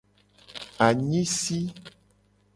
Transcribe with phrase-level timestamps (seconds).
[0.85, 1.59] Anyisi.